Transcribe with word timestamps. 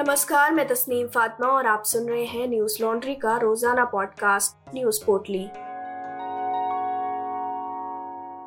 नमस्कार, 0.00 0.52
मैं 0.52 0.68
तस्नीम 0.68 1.06
फातिमा 1.06 1.48
और 1.48 1.66
आप 1.66 1.82
सुन 1.82 2.08
रहे 2.08 2.24
हैं 2.24 2.48
न्यूज़ 2.48 2.82
लॉन्ड्री 2.82 3.14
का 3.14 3.36
रोज़ाना 3.36 3.84
पॉडकास्ट, 3.84 4.74
न्यूज़ 4.74 5.04
पोर्टली। 5.04 5.44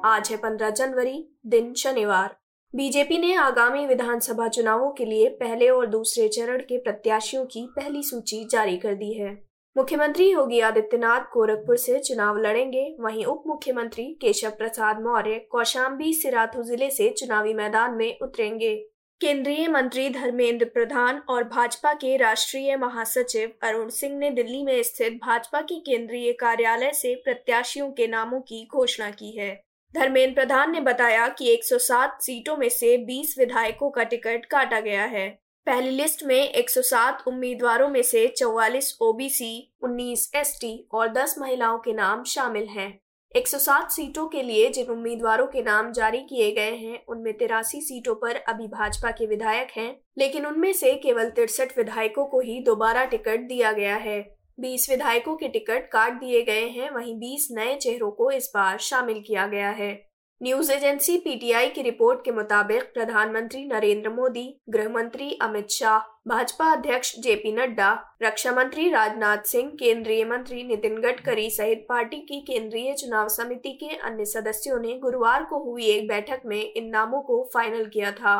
आज 0.09 0.29
है 0.31 0.37
15 0.37 0.69
जनवरी, 0.69 1.37
दिन 1.47 1.73
शनिवार। 1.73 2.35
बीजेपी 2.75 3.17
ने 3.17 3.33
आगामी 3.35 3.85
विधानसभा 3.87 4.47
चुनावों 4.47 4.91
के 4.91 5.05
लिए 5.05 5.29
पहले 5.29 5.69
और 5.69 5.85
दूसरे 5.85 6.27
चरण 6.27 6.57
के 6.57 6.77
प्रत्याशियों 6.77 7.45
की 7.45 7.67
पहली 7.75 8.03
सूची 8.03 8.47
जारी 8.51 8.77
कर 8.77 8.93
दी 8.93 9.13
है। 9.13 9.43
मुख्यमंत्री 9.77 10.31
योगी 10.31 10.59
आदित्यनाथ 10.59 11.19
गोरखपुर 11.19 11.77
से 11.77 11.99
चुनाव 11.99 12.37
लड़ेंगे, 12.37 12.97
वहीं 12.99 13.25
उप 13.25 13.43
मुख्यमंत्री 13.47 14.17
केशव 14.21 14.49
प्रसाद 14.49 15.01
मौर्य 15.01 15.47
कौशाम्बी 15.51 16.13
सिराथू 16.13 16.63
ज़िले 16.63 16.89
से 16.89 17.09
चुनावी 17.09 17.53
मैदान 17.53 17.91
में 17.91 18.19
उतरेंगे। 18.21 18.92
केंद्रीय 19.21 19.67
मंत्री 19.67 20.09
धर्मेंद्र 20.09 20.65
प्रधान 20.65 21.21
और 21.29 21.43
भाजपा 21.43 21.93
के 21.93 22.15
राष्ट्रीय 22.17 22.75
महासचिव 22.77 23.51
अरुण 23.63 23.89
सिंह 23.89 24.17
ने 24.17 24.29
दिल्ली 24.29 24.63
में 24.63 24.81
स्थित 24.83 25.13
भाजपा 25.13 25.61
की 25.61 25.79
केंद्रीय 25.79 26.31
कार्यालय 26.31 26.91
से 26.93 27.13
प्रत्याशियों 27.15 27.89
के 27.91 28.07
नामों 28.07 28.39
की 28.41 28.67
घोषणा 28.73 29.09
की 29.11 29.31
है। 29.37 29.53
धर्मेंद्र 29.93 30.35
प्रधान 30.35 30.71
ने 30.71 30.79
बताया 30.79 31.27
कि 31.27 31.53
107 31.53 32.19
सीटों 32.21 32.57
में 32.57 32.69
से 32.69 32.97
20 33.05 33.35
विधायकों 33.37 33.89
का 33.89 34.03
टिकट 34.03 34.45
काटा 34.45 34.79
गया 34.79 35.05
है। 35.05 35.27
पहली 35.67 35.89
लिस्ट 35.89 36.23
में 36.23 36.51
107 36.51 37.23
उम्मीदवारों 37.27 37.89
में 37.89 38.01
से 38.01 38.27
44 38.37 38.97
ओबीसी 39.01 39.73
19 39.83 40.29
एसटी 40.35 40.87
और 40.93 41.13
10 41.13 41.35
महिलाओं 41.39 41.77
के 41.77 41.93
नाम 41.93 42.23
शामिल 42.23 42.67
हैं। 42.67 43.02
107 43.35 43.89
सीटों 43.89 44.27
के 44.27 44.41
लिए 44.41 44.69
जिन 44.69 44.85
उम्मीदवारों 44.85 45.47
के 45.47 45.61
नाम 45.61 45.91
जारी 45.91 46.19
किए 46.19 46.51
गए 46.51 46.75
हैं, 46.75 47.05
उनमें 47.05 47.37
तिरासी 47.37 47.81
सीटों 47.81 48.15
पर 48.15 48.35
अभी 48.35 48.67
भाजपा 48.67 49.11
के 49.11 49.25
विधायक 49.25 49.67
हैं, 49.77 49.99
लेकिन 50.17 50.45
उनमें 50.45 50.73
से 50.73 50.93
केवल 50.93 51.29
तिरसठ 51.29 51.77
विधायकों 51.77 52.25
को 52.25 52.39
ही 52.39 52.59
दोबारा 52.63 53.05
टिकट 53.05 53.39
दिया 53.39 53.71
गया 53.71 53.95
है। 53.95 54.37
20 54.59 54.89
विधायकों 54.89 55.35
के 55.35 55.47
टिकट 55.47 55.89
काट 55.91 56.13
दिए 56.13 56.41
गए 56.41 56.67
हैं, 56.67 56.89
वहीं 56.91 57.15
20 57.15 57.47
नए 57.51 57.75
चेहरों 57.75 58.11
को 58.11 58.31
इस 58.31 58.51
बार 58.55 58.77
शामिल 58.77 59.23
किया 59.27 59.47
गया 59.47 59.69
है। 59.69 60.12
न्यूज़ 60.43 60.71
एजेंसी 60.71 61.17
पीटीआई 61.17 61.67
की 61.69 61.81
रिपोर्ट 61.81 62.23
के 62.25 62.31
मुताबिक 62.31 62.83
प्रधानमंत्री 62.93 63.63
नरेंद्र 63.65 64.09
मोदी 64.09 64.43
गृह 64.69 64.87
मंत्री 64.89 65.37
अमित 65.41 65.69
शाह, 65.69 65.99
भाजपा 66.27 66.65
अध्यक्ष 66.71 67.13
जेपी 67.19 67.51
नड्डा, 67.51 67.91
रक्षा 68.23 68.51
मंत्री 68.51 68.89
राजनाथ 68.89 69.43
सिंह, 69.45 69.69
केंद्रीय 69.69 70.23
मंत्री 70.25 70.63
नितिन 70.63 70.99
गडकरी 71.01 71.49
सहित 71.49 71.85
पार्टी 71.89 72.17
की 72.21 72.39
केंद्रीय 72.41 72.93
चुनाव 72.93 73.27
समिति 73.27 73.71
के 73.73 73.95
अन्य 73.95 74.25
सदस्यों 74.25 74.79
ने 74.79 74.97
गुरुवार 74.99 75.43
को 75.43 75.59
हुई 75.63 75.85
एक 75.85 76.07
बैठक 76.07 76.41
में 76.45 76.61
इन 76.61 76.89
नामों 76.89 77.21
को 77.21 77.41
फाइनल 77.53 77.85
किया 77.85 78.11
था। 78.11 78.35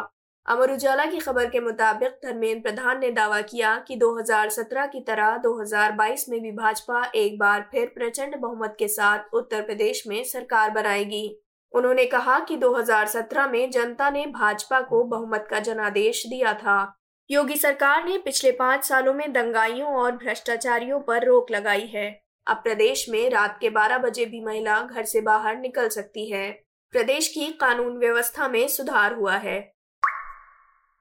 अमर 0.48 0.72
उजाला 0.72 1.06
की 1.06 1.20
खबर 1.20 1.46
के 1.46 1.60
मुताबिक 1.60 2.20
धर्मेंद्र 2.26 2.62
प्रधान 2.62 3.00
ने 3.00 3.12
दावा 3.12 3.40
किया 3.42 3.76
कि 3.88 3.96
2017 3.96 4.86
की 4.86 5.00
तरह 5.00 5.38
2022 5.38 6.30
में 6.30 6.40
भी 6.42 6.52
भाजपा 6.52 7.06
एक 7.16 7.40
बार 7.40 7.66
फिर 7.72 7.86
प्रचंड 7.86 8.36
बहुमत 8.36 8.76
के 8.80 8.88
साथ 8.88 9.34
उत्तर 9.34 9.62
प्रदेश 9.62 10.04
में 10.08 10.24
सरकार 10.24 10.70
बनाएगी। 10.70 11.26
उन्होंने 11.74 12.06
कहा 12.06 12.40
कि 12.40 12.58
2017 12.58 13.48
में 13.48 13.72
जनता 13.72 14.10
ने 14.10 14.26
भाजपा 14.26 14.82
को 14.82 15.04
बहुमत 15.04 15.48
का 15.50 15.60
जनादेश 15.60 16.26
दिया 16.28 16.54
था। 16.54 17.00
योगी 17.30 17.58
सरकार 17.58 18.04
ने 18.06 18.18
पिछले 18.18 18.52
पाँच 18.52 18.84
सालों 18.84 19.14
में 19.14 19.32
दंगाइयों 19.34 19.96
और 19.96 20.12
भ्रष्टाचारियों 20.12 21.00
पर 21.00 21.26
रोक 21.26 21.52
लगाई 21.52 21.86
है। 21.86 22.10
अब 22.48 22.58
प्रदेश 22.58 23.06
में 23.10 23.30
रात 23.30 23.58
के 23.62 23.70
12 23.70 23.98
बजे 23.98 24.26
भी 24.26 24.42
महिला 24.42 24.82
घर 24.82 25.04
से 25.04 25.22
बाहर 25.22 25.58
निकल 25.58 25.90
सकती 25.90 26.30
है। 26.32 26.50
प्रदेश 26.94 27.28
की 27.28 27.48
कानून 27.52 27.98
व्यवस्था 27.98 28.48
में 28.48 28.68
सुधार 28.68 29.14
हुआ 29.14 29.36
है। 29.36 29.60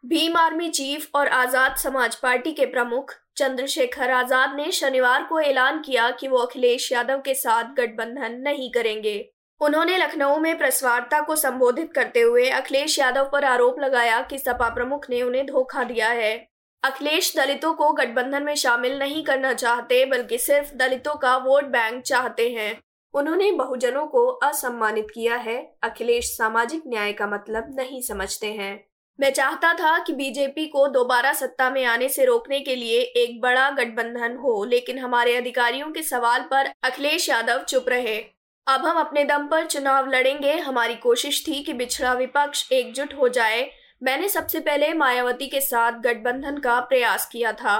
भीम 0.05 0.37
आर्मी 0.37 0.69
चीफ 0.69 1.11
और 1.15 1.29
आज़ाद 1.29 1.77
समाज 1.77 2.15
पार्टी 2.15 2.53
के 2.53 2.67
प्रमुख 2.67 3.13
चंद्रशेखर 3.37 4.11
आज़ाद 4.11 4.57
ने 4.57 4.71
शनिवार 4.73 5.25
को 5.25 5.41
ऐलान 5.41 5.81
किया 5.81 6.11
कि 6.11 6.29
वो 6.29 6.39
अखिलेश 6.39 6.91
यादव 6.93 7.21
के 7.21 7.35
साथ 7.35 7.75
गठबंधन 7.75 8.41
नहीं 8.41 8.71
करेंगे। 8.73 9.33
उन्होंने 9.63 9.97
लखनऊ 9.97 10.39
में 10.39 10.59
प्रेस 10.59 10.85
वार्ता 10.85 11.21
को 11.21 11.37
संबोधित 11.37 11.93
करते 11.93 12.21
हुए 12.21 12.49
अखिलेश 12.51 12.99
यादव 12.99 13.29
पर 13.33 13.45
आरोप 13.45 13.81
लगाया 13.81 14.21
कि 14.23 14.39
सपा 14.39 14.69
प्रमुख 14.69 15.11
ने 15.11 15.23
उन्हें 15.23 15.47
धोखा 15.47 15.85
दिया 15.85 16.09
है। 16.09 16.49
अखिलेश 16.83 17.37
दलितों 17.37 17.75
को 17.75 17.93
गठबंधन 17.93 18.43
में 18.43 18.55
शामिल 18.55 18.99
नहीं 18.99 19.25
करना 19.25 19.55
चाहते, 19.55 20.07
बल्कि 20.07 20.39
सिर्फ़ 20.39 20.75
दलितों 20.75 21.15
का 21.15 21.37
वोट 21.37 21.65
बैंक 21.65 22.03
चाहते 22.03 22.51
हैं। 22.51 22.81
उन्होंने 23.15 23.53
बहुजनों 23.53 24.07
को 24.07 24.27
असम्मानित 24.27 25.07
किया 25.15 25.37
है। 25.37 25.73
अखिलेश 25.83 26.25
सामाजिक 26.25 26.83
न्याय 26.87 27.13
का 27.13 27.27
मतलब 27.27 27.77
नहीं 27.77 28.03
समझते 28.03 28.53
हैं। 28.53 28.85
मैं 29.21 29.33
चाहता 29.33 29.75
था 29.75 29.99
कि 29.99 30.13
बीजेपी 30.13 30.67
को 30.67 30.89
दोबारा 30.89 31.33
सत्ता 31.33 31.71
में 31.71 31.85
आने 31.85 32.09
से 32.09 32.25
रोकने 32.25 32.61
के 32.61 32.77
लिए 32.77 33.01
एक 33.01 33.41
बड़ा 33.41 33.71
गठबंधन 33.71 34.37
हो, 34.37 34.65
लेकिन 34.65 34.99
हमारे 34.99 35.37
अधिकारियों 35.37 35.91
के 35.93 36.03
सवाल 36.03 36.41
पर 36.41 36.73
अखिलेश 36.83 37.29
यादव 37.29 37.63
चुप 37.63 37.85
रहे। 37.89 38.42
अब 38.67 38.85
हम 38.87 38.99
अपने 38.99 39.25
दम 39.25 39.47
पर 39.47 39.65
चुनाव 39.67 40.09
लड़ेंगे। 40.09 40.53
हमारी 40.57 40.95
कोशिश 40.95 41.45
थी 41.47 41.63
कि 41.63 41.73
बिछड़ा 41.73 42.13
विपक्ष 42.13 42.71
एकजुट 42.73 43.15
हो 43.15 43.29
जाए। 43.29 43.71
मैंने 44.03 44.29
सबसे 44.29 44.61
पहले 44.61 44.93
मायावती 44.95 45.47
के 45.47 45.61
साथ 45.61 45.99
गठबंधन 46.01 46.59
का 46.59 46.79
प्रयास 46.81 47.29
किया 47.33 47.53
था। 47.53 47.75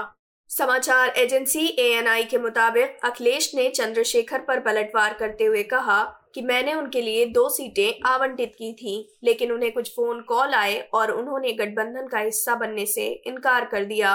समाचार 0.49 1.09
एजेंसी 1.09 1.65
एएनआई 1.79 2.23
के 2.23 2.37
मुताबिक 2.37 2.97
अखिलेश 3.03 3.51
ने 3.55 3.69
चंद्रशेखर 3.69 4.39
पर 4.39 4.59
पलटवार 4.59 5.13
करते 5.13 5.45
हुए 5.45 5.63
कहा 5.63 6.03
कि 6.35 6.41
मैंने 6.41 6.73
उनके 6.73 7.01
लिए 7.01 7.25
दो 7.27 7.47
सीटें 7.49 8.09
आवंटित 8.09 8.53
की 8.57 8.71
थी, 8.73 9.17
लेकिन 9.23 9.51
उन्हें 9.51 9.71
कुछ 9.71 9.89
फ़ोन 9.89 10.21
कॉल 10.21 10.53
आए 10.53 10.79
और 10.93 11.11
उन्होंने 11.11 11.53
गठबंधन 11.53 12.07
का 12.07 12.19
हिस्सा 12.19 12.55
बनने 12.55 12.85
से 12.85 13.07
इनकार 13.27 13.65
कर 13.65 13.85
दिया। 13.85 14.13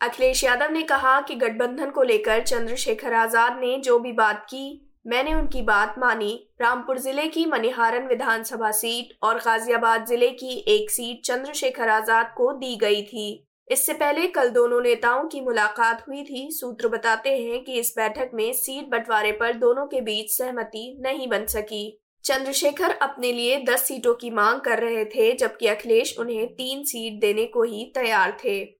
अखिलेश 0.00 0.44
यादव 0.44 0.72
ने 0.72 0.82
कहा 0.82 1.20
कि 1.20 1.34
गठबंधन 1.36 1.90
को 1.90 2.02
लेकर 2.02 2.42
चंद्रशेखर 2.42 3.14
आज़ाद 3.14 3.58
ने 3.60 3.76
जो 3.78 3.98
भी 3.98 4.12
बात 4.12 4.44
की 4.44 4.89
मैंने 5.06 5.34
उनकी 5.34 5.60
बात 5.62 5.94
मानी। 5.98 6.32
रामपुर 6.60 6.98
ज़िले 6.98 7.26
की 7.28 7.44
मनिहारन 7.46 8.06
विधानसभा 8.06 8.70
सीट 8.70 9.12
और 9.22 9.38
गाजियाबाद 9.38 10.04
ज़िले 10.06 10.28
की 10.30 10.58
एक 10.68 10.90
सीट 10.90 11.24
चंद्रशेखर 11.24 11.88
आज़ाद 11.88 12.32
को 12.36 12.52
दी 12.52 12.76
गई 12.76 13.02
थी। 13.02 13.46
इससे 13.68 13.92
पहले 13.92 14.26
कल 14.26 14.48
दोनों 14.48 14.80
नेताओं 14.80 15.24
की 15.28 15.40
मुलाकात 15.40 16.04
हुई 16.08 16.22
थी। 16.22 16.48
सूत्र 16.50 16.88
बताते 16.88 17.30
हैं 17.30 17.62
कि 17.64 17.78
इस 17.80 17.94
बैठक 17.96 18.30
में 18.34 18.52
सीट 18.52 18.90
बंटवारे 18.90 19.32
पर 19.32 19.52
दोनों 19.52 19.86
के 19.86 20.00
बीच 20.00 20.30
सहमति 20.30 20.98
नहीं 21.00 21.28
बन 21.28 21.46
सकी। 21.46 22.00
चंद्रशेखर 22.24 22.90
अपने 22.92 23.32
लिए 23.32 23.56
10 23.64 23.84
सीटों 23.84 24.14
की 24.14 24.30
मांग 24.30 24.60
कर 24.60 24.78
रहे 24.78 25.04
थे, 25.04 25.32
जबकि 25.32 25.66
अखिलेश 25.66 26.16
उन्हें 26.18 26.46
तीन 26.54 26.84
सीट 26.84 27.20
देने 27.20 27.46
को 27.46 27.62
ही 27.62 27.84
तैयार 27.94 28.36
थे। 28.44 28.79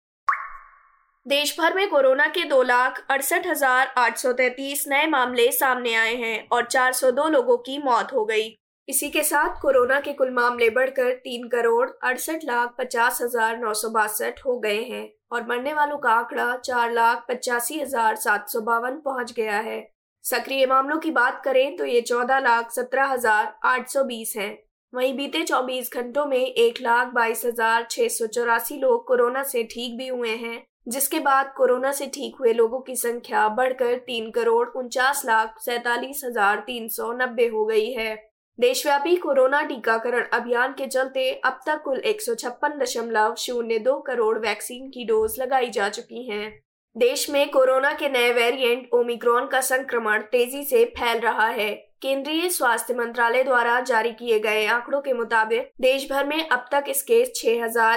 देश 1.27 1.55
भर 1.59 1.75
में 1.75 1.89
कोरोना 1.89 2.27
के 2.27 2.45
दो 2.45 2.63
लाख 2.63 3.05
अड़सठ 3.11 3.47
हज़ार 3.47 3.93
आठ 3.99 4.17
सौ 4.19 4.33
तैतीस 4.33 4.85
नए 4.89 5.07
मामले 5.07 5.51
सामने 5.53 5.95
आए 5.95 6.15
हैं 6.17 6.49
और 6.53 6.65
402 6.67 7.29
लोगों 7.29 7.57
की 7.59 7.77
मौत 7.79 8.13
हो 8.13 8.25
गई। 8.25 8.49
इसी 8.89 9.09
के 9.11 9.23
साथ 9.23 9.61
कोरोना 9.63 9.99
के 10.01 10.13
कुल 10.13 10.31
मामले 10.31 10.69
बढ़कर 10.71 11.13
तीन 11.25 11.47
करोड़ 11.49 11.89
अड़सठ 12.05 12.45
लाख 12.45 12.75
पचास 12.79 13.21
हज़ार 13.23 13.59
नौ 13.59 13.75
सौ 13.75 13.89
बासठ 13.89 14.41
हो 14.47 14.59
गए 14.59 14.81
हैं 14.83 15.09
और 15.33 15.47
मरने 15.49 15.75
वालों 15.75 15.99
का 15.99 16.11
आंकड़ा 16.11 16.57
चार 16.59 16.93
लाख 16.93 17.25
पचासी 17.29 17.79
हज़ार 17.81 18.17
सात 18.17 18.49
सौ 18.49 18.61
बावन 18.61 18.97
पहुँच 19.05 19.33
गया 19.33 19.59
है। 19.59 19.81
सक्रिय 20.25 20.67
मामलों 20.67 20.99
की 20.99 21.11
बात 21.13 21.41
करें 21.45 21.77
तो 21.77 21.85
ये 21.85 22.01
चौदह 22.03 22.39
लाख 22.41 22.71
सत्रह 22.71 23.07
हज़ार 23.07 23.55
आठ 23.67 23.89
सौ 23.89 24.05
बीस 24.05 24.35
है। 24.37 24.49
वहीं 24.93 25.15
बीते 25.17 25.45
24 25.45 25.93
घंटों 25.95 26.27
में 26.27 26.39
एक 26.39 26.81
लाख 26.81 27.13
बाईस 27.15 27.45
हज़ार 27.47 27.87
छह 27.91 28.09
सौ 28.09 28.27
चौरासी 28.29 28.79
लोग 28.79 29.07
कोरोना 29.09 29.43
से 29.45 29.63
ठीक 29.67 29.97
भी 29.99 30.09
हुए 30.09 30.35
हैं। 30.39 30.59
जिसके 30.87 31.19
बाद 31.21 31.53
कोरोना 31.57 31.93
से 31.93 32.07
ठीक 32.07 32.37
हुए 32.41 32.53
लोगों 32.53 32.81
की 32.81 32.97
संख्या 32.97 33.49
बढ़कर 33.49 33.97
तीन 33.97 34.31
करोड़ 34.31 34.69
उनचास 34.69 35.23
लाख 35.27 35.59
सैतालीस 35.61 36.21
हज़ार 36.25 36.63
तीन 36.67 36.89
सौ 36.89 37.13
नब्बे 37.13 37.47
हो 37.47 37.65
गई 37.65 37.91
है। 37.93 38.15
देशव्यापी 38.59 39.17
कोरोना 39.17 39.63
टीकाकरण 39.63 40.25
अभियान 40.33 40.73
के 40.73 40.87
चलते 40.87 41.31
अब 41.45 41.61
तक 41.67 41.83
कुल 41.83 41.99
एक 41.99 42.23
सौ 42.23 42.35
छप्पन 42.35 42.79
दशमलव 42.79 43.35
शून्य 43.35 43.79
दो 43.79 43.99
करोड़ 44.01 44.39
वैक्सीन 44.39 44.89
की 44.89 45.05
डोज 45.05 45.37
लगाई 45.41 45.71
जा 45.71 45.89
चुकी 45.89 46.29
हैं। 46.29 46.51
देश 46.97 47.29
में 47.31 47.49
कोरोना 47.51 47.93
के 47.93 48.09
नए 48.09 48.33
वेरिएंट 48.33 48.89
ओमिक्रॉन 48.95 49.47
का 49.47 49.61
संक्रमण 49.61 50.23
तेज़ी 50.23 50.63
से 50.65 50.85
फैल 50.99 51.21
रहा 51.21 51.47
है। 51.49 51.71
केंद्रीय 52.03 52.49
स्वास्थ्य 52.49 52.95
मंत्रालय 52.95 53.43
द्वारा 53.43 53.81
जारी 53.81 54.13
किए 54.13 54.39
गए 54.39 54.65
आंकड़ों 54.67 55.01
के 55.01 55.13
मुताबिक 55.13 55.71
देश 55.81 56.09
भर 56.11 56.27
में 56.27 56.49
अब 56.49 56.69
तक 56.73 56.85
इसके 56.89 57.21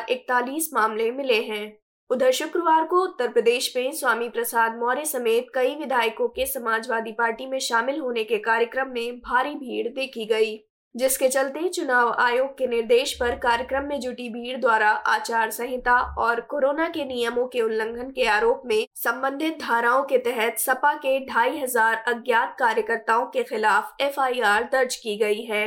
इकतालीस 0.09 0.69
मामले 0.73 1.09
मिले 1.11 1.41
हैं। 1.43 1.65
उधर 2.09 2.31
शुक्रवार 2.31 2.85
को 2.85 3.03
उत्तर 3.03 3.27
प्रदेश 3.27 3.71
में 3.75 3.91
स्वामी 3.91 4.27
प्रसाद 4.29 4.75
मौर्य 4.79 5.05
समेत 5.05 5.47
कई 5.55 5.75
विधायकों 5.75 6.27
के 6.27 6.45
समाजवादी 6.45 7.11
पार्टी 7.11 7.45
में 7.45 7.57
शामिल 7.59 7.99
होने 7.99 8.23
के 8.23 8.37
कार्यक्रम 8.39 8.89
में 8.89 9.17
भारी 9.19 9.55
भीड़ 9.55 9.87
देखी 9.87 10.25
गई, 10.25 10.55
जिसके 10.95 11.27
चलते 11.29 11.69
चुनाव 11.69 12.11
आयोग 12.19 12.49
के 12.57 12.67
निर्देश 12.67 13.13
पर 13.19 13.35
कार्यक्रम 13.37 13.85
में 13.85 13.99
जुटी 13.99 14.27
भीड़ 14.29 14.57
द्वारा 14.57 14.89
आचार 14.89 15.51
संहिता 15.51 15.95
और 16.17 16.41
कोरोना 16.41 16.87
के 16.89 17.05
नियमों 17.05 17.47
के 17.47 17.61
उल्लंघन 17.61 18.11
के 18.11 18.27
आरोप 18.27 18.61
में 18.65 18.85
संबंधित 18.95 19.57
धाराओं 19.61 20.03
के 20.03 20.17
तहत 20.27 20.59
सपा 20.59 20.93
के 20.95 21.19
ढाई 21.25 21.57
हज़ार 21.57 22.03
अज्ञात 22.07 22.55
कार्यकर्ताओं 22.59 23.25
के 23.27 23.43
खिलाफ 23.43 23.95
एफआईआर 24.01 24.69
दर्ज 24.71 24.95
की 24.95 25.17
गई 25.17 25.41
है। 25.43 25.65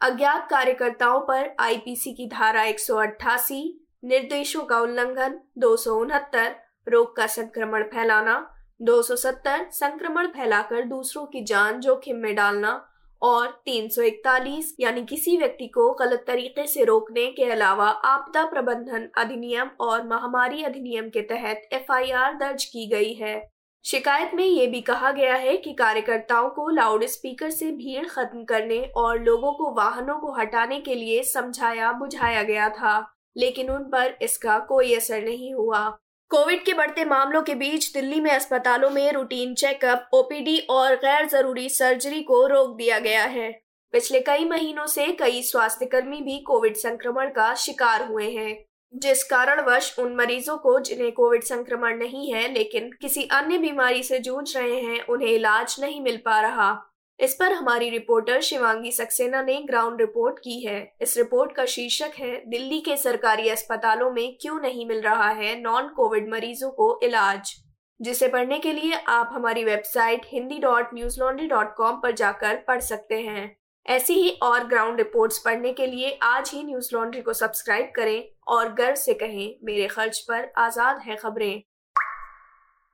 अज्ञात 0.00 0.48
कार्यकर्ताओं 0.50 1.20
पर 1.22 1.54
आईपीसी 1.60 2.12
की 2.12 2.26
धारा 2.28 2.64
एक 2.64 2.80
सौ 2.80 2.96
अट्ठासी 2.98 3.62
निर्देशों 4.04 4.62
का 4.62 4.80
उल्लंघन, 4.80 5.40
दो 5.58 5.76
सौ 5.76 5.94
उनहत्तर, 5.94 6.54
रोग 6.88 7.16
का 7.16 7.26
संक्रमण 7.26 7.82
फैलाना 7.82 8.54
270 8.80 9.66
संक्रमण 9.70 10.26
फैलाकर 10.26 10.82
दूसरों 10.82 11.24
की 11.26 11.44
जान 11.44 11.80
जोखिम 11.80 12.16
में 12.16 12.34
डालना 12.34 12.88
और 13.22 13.62
341 13.66 14.74
यानी 14.80 15.04
किसी 15.04 15.36
व्यक्ति 15.36 15.66
को 15.66 15.90
गलत 15.94 16.24
तरीके 16.26 16.66
से 16.66 16.84
रोकने 16.84 17.26
के 17.26 17.44
अलावा 17.44 17.88
आपदा 17.88 18.44
प्रबंधन 18.44 19.08
अधिनियम 19.16 19.70
और 19.80 20.06
महामारी 20.06 20.62
अधिनियम 20.62 21.08
के 21.08 21.20
तहत 21.20 21.68
एफआईआर 21.72 22.34
दर्ज 22.34 22.64
की 22.64 22.86
गई 22.86 23.12
है। 23.12 23.48
शिकायत 23.84 24.30
में 24.34 24.44
ये 24.44 24.66
भी 24.66 24.80
कहा 24.80 25.10
गया 25.10 25.34
है 25.34 25.56
कि 25.56 25.72
कार्यकर्ताओं 25.72 26.48
को 26.50 26.68
लाउड 26.68 27.04
स्पीकर 27.04 27.50
से 27.50 27.70
भीड़ 27.72 28.06
खत्म 28.08 28.44
करने 28.44 28.80
और 28.96 29.22
लोगों 29.22 29.52
को 29.52 29.74
वाहनों 29.74 30.18
को 30.18 30.32
हटाने 30.32 30.80
के 30.80 30.94
लिए 30.94 31.22
समझाया 31.22 31.92
बुझाया 31.92 32.42
गया 32.42 32.68
था। 32.68 33.17
लेकिन 33.38 33.70
उन 33.70 33.82
पर 33.82 34.18
इसका 34.22 34.58
कोई 34.58 34.94
असर 34.94 35.22
नहीं 35.22 35.54
हुआ। 35.54 35.98
कोविड 36.30 36.64
के 36.64 36.72
बढ़ते 36.72 37.04
मामलों 37.04 37.42
के 37.42 37.54
बीच 37.54 37.92
दिल्ली 37.94 38.20
में 38.20 38.30
अस्पतालों 38.30 38.90
में 38.90 39.12
रूटीन 39.12 39.54
चेकअप, 39.54 40.08
ओपीडी 40.14 40.58
और 40.58 40.94
गैर 40.94 41.28
ज़रूरी 41.28 41.68
सर्जरी 41.68 42.22
को 42.22 42.46
रोक 42.46 42.76
दिया 42.76 42.98
गया 42.98 43.24
है। 43.24 43.60
पिछले 43.92 44.20
कई 44.20 44.44
महीनों 44.44 44.86
से 44.86 45.06
कई 45.06 45.42
स्वास्थ्यकर्मी 45.42 46.20
भी 46.20 46.38
कोविड 46.38 46.76
संक्रमण 46.76 47.28
का 47.28 47.54
शिकार 47.54 48.06
हुए 48.06 48.30
हैं, 48.30 48.64
जिस 48.94 49.24
कारणवश 49.24 49.98
उन 49.98 50.14
मरीजों 50.14 50.56
को, 50.56 50.80
जिन्हें 50.80 51.12
कोविड 51.12 51.42
संक्रमण 51.42 51.96
नहीं 51.96 52.32
है, 52.32 52.52
लेकिन 52.52 52.90
किसी 52.92 53.22
अन्य 53.22 53.58
बीमारी 53.58 54.02
से 54.02 54.18
जूझ 54.18 54.56
रहे 54.56 54.80
हैं, 54.80 55.00
उन्हें 55.06 55.28
इलाज 55.28 55.76
नहीं 55.80 56.00
मिल 56.00 56.16
पा 56.16 56.40
रहा। 56.40 56.87
इस 57.20 57.34
पर 57.34 57.52
हमारी 57.52 57.88
रिपोर्टर 57.90 58.40
शिवांगी 58.40 58.90
सक्सेना 58.92 59.42
ने 59.42 59.60
ग्राउंड 59.62 60.00
रिपोर्ट 60.00 60.38
की 60.38 60.60
है। 60.60 60.92
इस 61.00 61.16
रिपोर्ट 61.16 61.52
का 61.52 61.64
शीर्षक 61.64 62.12
है, 62.18 62.42
दिल्ली 62.46 62.80
के 62.80 62.96
सरकारी 62.96 63.48
अस्पतालों 63.48 64.10
में 64.10 64.36
क्यों 64.40 64.60
नहीं 64.60 64.86
मिल 64.86 65.00
रहा 65.00 65.28
है 65.30 65.60
नॉन 65.60 65.88
कोविड 65.88 66.28
मरीजों 66.30 66.70
को 66.70 66.98
इलाज? 67.02 67.54
जिसे 68.00 68.28
पढ़ने 68.28 68.58
के 68.58 68.72
लिए 68.72 68.92
आप 69.08 69.30
हमारी 69.32 69.64
website 69.64 70.26
Hindi 70.26 70.58
dot 70.58 70.94
news 70.94 71.20
laundry 71.20 71.46
dot 71.46 71.74
com 71.76 71.96
पर 71.96 72.12
जाकर 72.12 72.56
पढ़ 72.68 72.80
सकते 72.80 73.20
हैं। 73.20 73.56
ऐसी 73.86 74.14
ही 74.14 74.30
और 74.42 74.66
ग्राउंड 74.66 74.98
रिपोर्ट्स 74.98 75.38
पढ़ने 75.38 75.72
के 75.72 75.86
लिए 75.86 76.18
आज 76.22 76.50
ही 76.54 76.62
न्यूज़ 76.62 76.94
लॉन्ड्री 76.94 77.22
को 77.22 77.32
सब्सक्राइब 77.32 77.92
करें 77.96 78.24
और 78.48 78.72
गर्व 78.72 78.94
से 78.94 79.14
कहें, 79.14 79.54
मेरे 79.64 79.86
खर्च 79.86 80.18
पर 80.18 80.52
आज़ाद 80.58 81.00
है 81.00 81.16
खबरें। 81.16 81.62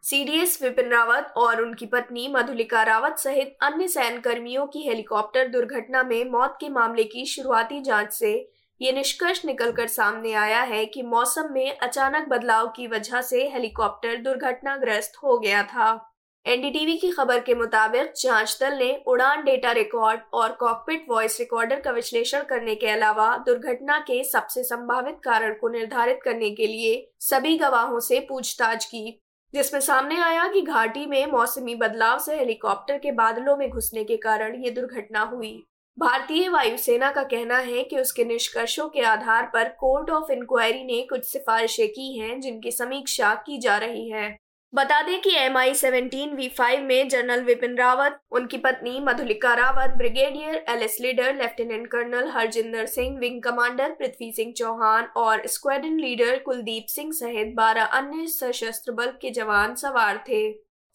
सीडीएस 0.04 0.58
विपिन 0.62 0.90
रावत 0.90 1.32
और 1.36 1.60
उनकी 1.62 1.86
पत्नी 1.86 2.26
मधुलिका 2.28 2.82
रावत 2.82 3.18
सहित 3.18 3.56
अन्य 3.62 3.86
सैन्य 3.88 4.20
कर्मियों 4.20 4.66
की 4.66 4.82
हेलीकॉप्टर 4.88 5.46
दुर्घटना 5.48 6.02
में 6.02 6.30
मौत 6.30 6.56
के 6.60 6.68
मामले 6.68 7.04
की 7.04 7.24
शुरुआती 7.26 7.80
जाँच 7.80 8.12
से 8.12 8.32
ये 8.80 8.92
निष्कर्ष 8.92 9.44
निकलकर 9.44 9.86
सामने 9.86 10.32
आया 10.32 10.60
है 10.62 10.84
कि 10.86 11.02
मौसम 11.02 11.48
में 11.52 11.78
अचानक 11.78 12.28
बदलाव 12.28 12.66
की 12.66 12.86
वजह 12.86 13.20
से 13.20 13.48
हेलीकॉप्टर 13.48 14.16
दुर्घटनाग्रस्त 14.16 15.12
हो 15.24 15.38
गया 15.38 15.62
था। 15.62 16.12
एनडीटीवी 16.46 16.96
की 16.96 17.10
खबर 17.10 17.40
के 17.40 17.54
मुताबिक 17.54 18.12
जाँच 18.16 18.58
दल 18.60 18.76
ने 18.78 18.92
उड़ान 19.06 19.44
डेटा 19.44 19.72
रिकॉर्ड 19.72 20.20
और 20.34 20.52
कॉकपिट 20.52 21.06
वॉइस 21.10 21.40
रिकॉर्डर 21.40 21.80
का 21.80 21.90
विश्लेषण 21.90 22.42
करने 22.42 22.74
के 22.74 22.90
अलावा 22.90 23.36
दुर्घटना 23.36 23.98
के 23.98 24.22
सबसे 24.24 24.64
संभावित 24.64 25.20
कारण 25.24 25.54
को 25.54 25.68
निर्धारित 25.68 26.20
करने 26.24 26.50
के 26.50 26.66
लिए 26.66 27.12
सभी 27.20 27.58
गवाहों 27.58 28.00
से 28.00 28.20
पूछताछ 28.20 28.84
की। 28.84 29.20
जिसमें 29.54 29.80
सामने 29.80 30.16
आया 30.20 30.48
कि 30.48 30.60
घाटी 30.60 31.06
में 31.06 31.26
मौसमी 31.26 31.74
बदलाव 31.74 32.18
से 32.18 32.36
हेलीकॉप्टर 32.36 32.98
के 32.98 33.12
बादलों 33.12 33.56
में 33.56 33.70
घुसने 33.70 34.04
के 34.04 34.16
कारण 34.16 34.64
ये 34.64 34.70
दुर्घटना 34.70 35.20
हुई। 35.22 35.66
भारतीय 35.98 36.48
वायुसेना 36.48 37.10
का 37.10 37.22
कहना 37.22 37.58
है 37.58 37.82
कि 37.82 37.98
उसके 37.98 38.24
निष्कर्षों 38.24 38.88
के 38.88 39.00
आधार 39.00 39.50
पर 39.54 39.68
कोर्ट 39.68 40.10
ऑफ़ 40.10 40.32
इंक्वायरी 40.32 40.84
ने 40.84 41.02
कुछ 41.02 41.24
सिफारिशें 41.24 41.88
की 41.88 42.18
हैं 42.18 42.40
जिनकी 42.40 42.70
समीक्षा 42.70 43.34
की 43.34 43.58
जा 43.58 43.76
रही 43.78 44.08
है। 44.10 44.36
बता 44.74 45.00
दें 45.02 45.20
कि 45.20 45.30
M 45.36 45.56
I 45.56 45.74
seventeen 45.74 46.34
V 46.36 46.48
five 46.48 46.80
में 46.82 47.08
जनरल 47.08 47.40
विपिन 47.40 47.76
रावत, 47.78 48.18
उनकी 48.30 48.56
पत्नी 48.58 49.00
Madhulika 49.00 49.52
Rawat, 49.54 49.90
brigadier 49.96 50.54
L S 50.68 51.00
Lidder 51.00 51.34
lieutenant 51.34 51.86
colonel 51.86 52.30
Harjinder 52.30 52.86
Singh, 52.86 53.18
wing 53.18 53.40
commander 53.42 53.90
Prithvi 53.90 54.32
Singh 54.32 54.52
Chauhan 54.52 55.04
और 55.16 55.46
स्क्वाड्रन 55.46 55.98
लीडर 56.00 56.38
कुलदीप 56.38 56.86
सिंह 56.88 57.12
सहित 57.12 57.54
बारह 57.56 57.84
अन्य 57.98 58.26
सशस्त्र 58.26 58.92
बल 58.92 59.12
के 59.20 59.30
जवान 59.30 59.74
सवार 59.74 60.24
थे। 60.28 60.42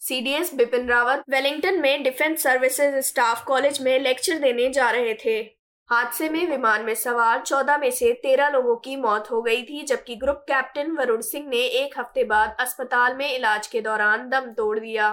सीडीएस 0.00 0.54
बिपिन 0.54 0.88
रावत 0.88 1.22
वेलिंगटन 1.30 1.80
में 1.80 2.02
डिफेंस 2.02 2.42
सर्विसेज़ 2.42 3.00
स्टाफ 3.06 3.44
कॉलेज 3.44 3.80
में 3.82 3.98
लेक्चर 4.00 4.38
देने 4.38 4.68
जा 4.70 4.90
रहे 4.90 5.14
थे। 5.14 5.59
हादसे 5.90 6.28
में 6.28 6.46
विमान 6.46 6.84
में 6.84 6.94
सवार 6.94 7.40
चौदह 7.40 7.78
में 7.78 7.90
से 7.90 8.12
तेरह 8.22 8.48
लोगों 8.48 8.74
की 8.76 8.94
मौत 8.96 9.30
हो 9.30 9.40
गई 9.42 9.62
थी, 9.62 9.82
जबकि 9.82 10.14
ग्रुप 10.16 10.44
कैप्टन 10.48 10.90
वरुण 10.90 11.20
सिंह 11.20 11.48
ने 11.48 11.62
एक 11.78 11.98
हफ़्ते 11.98 12.24
बाद 12.24 12.56
अस्पताल 12.60 13.16
में 13.16 13.34
इलाज 13.34 13.66
के 13.66 13.80
दौरान 13.80 14.28
दम 14.28 14.50
तोड़ 14.52 14.78
दिया। 14.78 15.10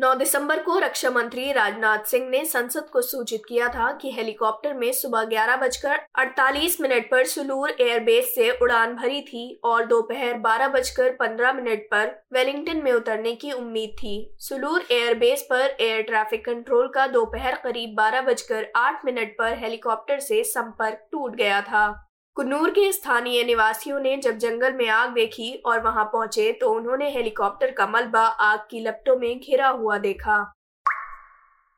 9 0.00 0.14
दिसंबर 0.14 0.62
को 0.62 0.78
रक्षा 0.78 1.08
मंत्री 1.10 1.50
राजनाथ 1.52 2.04
सिंह 2.04 2.28
ने 2.30 2.44
संसद 2.44 2.86
को 2.92 3.00
सूचित 3.02 3.42
किया 3.48 3.68
था 3.68 3.90
कि 3.92 4.12
हेलीकॉप्टर 4.12 4.74
में 4.74 4.90
सुबह 4.92 5.24
ग्यारह 5.24 5.56
बजकर 5.56 6.00
अड़तालीस 6.18 6.80
मिनट 6.80 7.10
पर 7.10 7.24
सुलूर 7.24 7.70
एयरबेस 7.70 8.34
से 8.34 8.50
उड़ान 8.62 8.94
भरी 8.94 9.20
थी 9.20 9.60
और 9.64 9.84
दोपहर 9.86 10.38
बारह 10.38 10.68
बजकर 10.68 11.10
पंद्रह 11.10 11.52
मिनट 11.52 11.86
पर 11.90 12.06
वेलिंगटन 12.32 12.82
में 12.84 12.92
उतरने 12.92 13.34
की 13.34 13.52
उम्मीद 13.52 13.90
थी। 13.98 14.36
सुलूर 14.38 14.86
एयरबेस 14.90 15.46
पर 15.50 15.76
एयर 15.80 16.02
ट्रैफ़िक 16.02 16.44
कंट्रोल 16.46 16.88
का 16.88 17.06
दोपहर 17.06 17.60
करीब 17.64 17.94
बारह 17.96 18.20
बजकर 18.22 18.72
आठ 18.76 19.04
मिनट 19.04 19.36
पर 19.38 19.58
हेलीकॉप्टर 19.58 20.20
से 20.20 20.44
संपर्क 20.44 21.08
टूट 21.12 21.36
गया 21.36 21.60
था। 21.62 21.88
कुन्नूर 22.36 22.70
के 22.70 22.92
स्थानीय 22.92 23.42
निवासियों 23.44 23.98
ने 24.00 24.16
जब 24.16 24.36
जंगल 24.38 24.72
में 24.72 24.88
आग 24.88 25.10
देखी 25.14 25.52
और 25.66 25.80
वहाँ 25.80 26.04
पहुँचे 26.04 26.52
तो 26.52 26.70
उन्होंने 26.72 27.10
हेलीकॉप्टर 27.10 27.70
का 27.70 27.86
मलबा 27.86 28.20
आग 28.20 28.60
की 28.60 28.80
लपटों 28.80 29.16
में 29.16 29.40
घिरा 29.40 29.68
हुआ 29.68 29.98
देखा। 29.98 30.36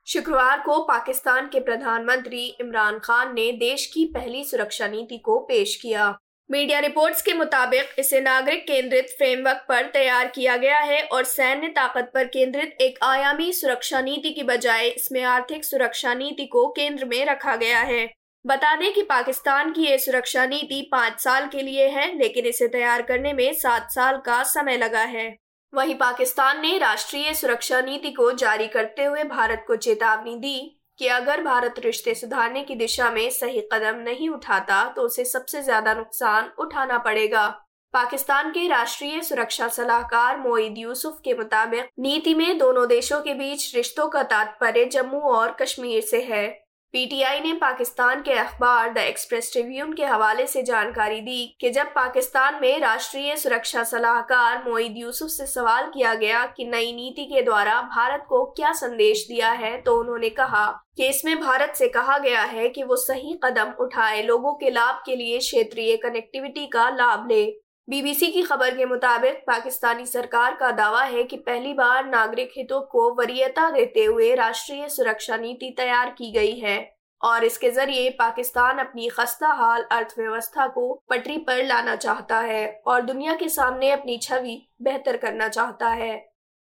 शुक्रवार 0.06 0.60
को 0.60 0.78
पाकिस्तान 0.84 1.48
के 1.48 1.60
प्रधानमंत्री 1.60 2.44
इमरान 2.60 2.98
खान 2.98 3.34
ने 3.34 3.50
देश 3.52 3.86
की 3.86 4.04
पहली 4.14 4.44
सुरक्षा 4.44 4.88
नीति 4.88 5.18
को 5.18 5.38
पेश 5.40 5.74
किया। 5.82 6.14
मीडिया 6.50 6.78
रिपोर्ट्स 6.80 7.22
के 7.22 7.34
मुताबिक 7.34 7.98
इसे 7.98 8.20
नागरिक 8.20 8.66
केंद्रित 8.66 9.14
फ्रेमवर्क 9.18 9.66
पर 9.68 9.90
तैयार 9.90 10.28
किया 10.28 10.56
गया 10.56 10.78
है 10.78 11.02
और 11.02 11.24
सैन्य 11.24 11.68
ताकत 11.68 12.10
पर 12.14 12.26
केंद्रित 12.28 12.76
एक 12.80 13.04
आयामी 13.04 13.52
सुरक्षा 13.52 14.00
नीति 14.00 14.30
की 14.30 14.42
बजाय 14.46 14.88
इसमें 14.88 15.22
आर्थिक 15.26 15.64
सुरक्षा 15.64 16.14
नीति 16.14 16.46
को 16.46 16.68
केंद्र 16.70 17.04
में 17.04 17.24
रखा 17.26 17.56
गया 17.56 17.80
है। 17.80 18.10
बता 18.44 18.74
दें 18.76 18.92
कि 18.92 19.02
पाकिस्तान 19.02 19.70
की 19.72 19.82
ये 19.82 19.98
सुरक्षा 19.98 20.44
नीति 20.46 20.80
पाँच 20.92 21.20
साल 21.20 21.46
के 21.48 21.62
लिए 21.62 21.88
है, 21.88 22.06
लेकिन 22.18 22.46
इसे 22.46 22.68
तैयार 22.68 23.02
करने 23.02 23.32
में 23.32 23.52
सात 23.54 23.90
साल 23.90 24.16
का 24.16 24.42
समय 24.44 24.76
लगा 24.76 25.02
है। 25.02 25.34
वहीं 25.72 25.94
पाकिस्तान 25.94 26.60
ने 26.60 26.76
राष्ट्रीय 26.78 27.32
सुरक्षा 27.34 27.80
नीति 27.80 28.10
को 28.12 28.30
जारी 28.32 28.66
करते 28.68 29.04
हुए 29.04 29.24
भारत 29.24 29.64
को 29.66 29.76
चेतावनी 29.76 30.36
दी 30.36 30.58
कि 30.98 31.06
अगर 31.08 31.42
भारत 31.42 31.74
रिश्ते 31.78 32.14
सुधारने 32.14 32.62
की 32.62 32.74
दिशा 32.74 33.10
में 33.10 33.28
सही 33.30 33.60
कदम 33.72 34.00
नहीं 34.00 34.28
उठाता 34.28 34.82
तो 34.96 35.02
उसे 35.02 35.24
सबसे 35.24 35.62
ज़्यादा 35.62 35.94
नुकसान 35.94 36.50
उठाना 36.58 36.98
पड़ेगा। 36.98 37.46
पाकिस्तान 37.94 38.50
के 38.50 38.66
राष्ट्रीय 38.68 39.20
सुरक्षा 39.22 39.68
सलाहकार 39.68 40.38
मोईद 40.38 40.78
यूसुफ 40.78 41.20
के 41.24 41.34
मुताबिक, 41.34 41.88
नीति 41.98 42.34
में 42.34 42.58
दोनों 42.58 42.86
देशों 42.88 43.20
के 43.20 43.34
बीच 43.34 43.74
रिश्तों 43.76 44.08
का 44.08 44.22
तात्पर्य 44.24 44.84
जम्मू 44.86 45.20
और 45.30 45.56
कश्मीर 45.60 46.00
से 46.02 46.20
है। 46.24 46.46
पीटीआई 46.94 47.40
ने 47.40 47.52
पाकिस्तान 47.52 48.20
के 48.22 48.32
अखबार 48.32 48.92
द 48.92 48.98
एक्सप्रेस 48.98 49.48
ट्रिब्यून 49.52 49.92
के 49.92 50.04
हवाले 50.04 50.46
से 50.46 50.62
जानकारी 50.62 51.20
दी 51.20 51.56
कि 51.60 51.70
जब 51.70 51.92
पाकिस्तान 51.94 52.58
में 52.62 52.78
राष्ट्रीय 52.80 53.36
सुरक्षा 53.36 53.84
सलाहकार 53.84 54.62
मोईद 54.68 54.98
यूसुफ 54.98 55.28
से 55.28 55.46
सवाल 55.46 55.90
किया 55.94 56.14
गया 56.14 56.44
कि 56.46 56.64
नई 56.64 56.92
नीति 56.92 57.24
के 57.24 57.42
द्वारा 57.42 57.80
भारत 57.96 58.26
को 58.28 58.44
क्या 58.56 58.72
संदेश 58.72 59.26
दिया 59.28 59.50
है 59.52 59.76
तो 59.82 59.98
उन्होंने 60.00 60.30
कहा 60.30 60.66
कि 60.96 61.06
इसमें 61.06 61.40
भारत 61.40 61.72
से 61.76 61.88
कहा 61.88 62.18
गया 62.18 62.42
है 62.42 62.68
कि 62.68 62.82
वो 62.82 62.96
सही 62.96 63.38
कदम 63.44 63.72
उठाए, 63.80 64.22
लोगों 64.22 64.52
के 64.54 64.70
लाभ 64.70 65.02
के 65.06 65.16
लिए 65.16 65.38
क्षेत्रीय 65.38 65.96
कनेक्टिविटी 65.96 66.66
का 66.66 66.88
लाभ 66.90 67.28
ले। 67.28 67.44
बीबीसी 67.88 68.26
की 68.26 68.42
खबर 68.42 68.76
के 68.76 68.84
मुताबिक 68.84 69.42
पाकिस्तानी 69.46 70.06
सरकार 70.06 70.54
का 70.54 70.70
दावा 70.70 71.02
है 71.02 71.22
कि 71.22 71.36
पहली 71.36 71.72
बार 71.74 72.04
नागरिक 72.06 72.50
हितों 72.56 72.80
को 72.80 73.10
वरीयता 73.14 73.68
देते 73.70 74.04
हुए 74.04 74.34
राष्ट्रीय 74.34 74.88
सुरक्षा 74.88 75.36
नीति 75.36 75.74
तैयार 75.76 76.10
की 76.10 76.30
गई 76.32 76.52
है 76.58 76.76
और 77.20 77.44
इसके 77.44 77.70
ज़रिए 77.70 78.08
पाकिस्तान 78.10 78.78
अपनी 78.78 79.08
खस्ता 79.08 79.48
हाल 79.52 79.82
अर्थव्यवस्था 79.82 80.66
को 80.66 80.92
पटरी 81.10 81.36
पर 81.38 81.64
लाना 81.64 81.96
चाहता 81.96 82.38
है 82.40 82.66
और 82.86 83.02
दुनिया 83.02 83.34
के 83.34 83.48
सामने 83.48 83.90
अपनी 83.90 84.18
छवि 84.18 84.56
बेहतर 84.82 85.16
करना 85.16 85.48
चाहता 85.48 85.88
है। 85.88 86.16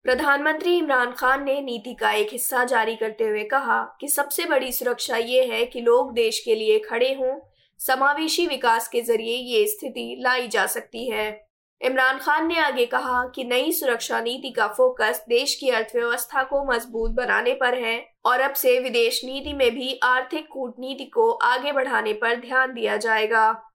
प्रधानमंत्री 0.05 0.75
इमरान 0.77 1.11
खान 1.11 1.43
ने 1.43 1.59
नीति 1.61 1.93
का 1.93 2.11
एक 2.11 2.29
हिस्सा 2.31 2.63
जारी 2.63 2.95
करते 2.95 3.23
हुए 3.23 3.43
कहा 3.43 3.81
कि 4.01 4.07
सबसे 4.07 4.45
बड़ी 4.45 4.71
सुरक्षा 4.71 5.17
ये 5.17 5.45
है 5.45 5.65
कि 5.65 5.81
लोग 5.81 6.13
देश 6.13 6.39
के 6.39 6.55
लिए 6.55 6.79
खड़े 6.79 7.13
हों 7.13 7.39
समावेशी 7.81 8.45
विकास 8.47 8.87
के 8.87 9.01
ज़रिए 9.01 9.35
ये 9.35 9.67
स्थिति 9.67 10.17
लाई 10.21 10.47
जा 10.47 10.65
सकती 10.65 11.09
है। 11.09 11.47
इमरान 11.81 12.17
खान 12.17 12.47
ने 12.47 12.59
आगे 12.59 12.85
कहा 12.85 13.23
कि 13.35 13.43
नई 13.43 13.71
सुरक्षा 13.71 14.21
नीति 14.21 14.49
का 14.49 14.67
फोकस 14.67 15.23
देश 15.29 15.55
की 15.55 15.69
अर्थव्यवस्था 15.69 16.43
को 16.43 16.63
मज़बूत 16.65 17.11
बनाने 17.11 17.53
पर 17.53 17.77
है 17.83 18.05
और 18.25 18.41
अब 18.41 18.53
से 18.53 18.79
विदेश 18.79 19.21
नीति 19.25 19.53
में 19.53 19.71
भी 19.71 19.99
आर्थिक 20.03 20.47
कूटनीति 20.51 21.05
को 21.05 21.31
आगे 21.31 21.71
बढ़ाने 21.71 22.13
पर 22.13 22.35
ध्यान 22.35 22.73
दिया 22.73 22.97
जाएगा। 22.97 23.71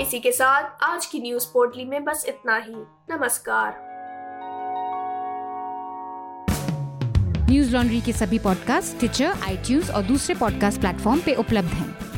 इसी 0.00 0.20
के 0.20 0.32
साथ 0.32 0.84
आज 0.84 1.06
की 1.06 1.20
न्यूज़ 1.20 1.46
पोर्टली 1.46 1.84
में 1.84 2.04
बस 2.04 2.24
इतना 2.28 2.56
ही। 2.56 2.74
नमस्कार। 3.14 3.86
न्यूज़ 7.50 7.72
लॉन्ड्री 7.76 8.00
के 8.00 8.12
सभी 8.12 8.38
पॉडकास्ट 8.38 8.98
ट्विटर 8.98 9.32
आईटीज 9.44 9.90
और 9.90 10.02
दूसरे 10.02 10.34
पॉडकास्ट 10.34 10.80
प्लेटफॉर्म 10.80 11.20
पे 11.20 11.34
उपलब्ध 11.34 11.68
हैं। 11.68 12.07